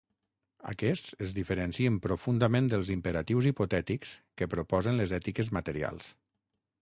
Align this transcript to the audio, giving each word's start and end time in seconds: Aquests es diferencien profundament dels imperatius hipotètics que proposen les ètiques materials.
Aquests 0.69 1.11
es 1.25 1.33
diferencien 1.39 1.99
profundament 2.05 2.71
dels 2.73 2.89
imperatius 2.95 3.49
hipotètics 3.51 4.15
que 4.41 4.49
proposen 4.57 5.01
les 5.03 5.13
ètiques 5.21 5.53
materials. 5.59 6.11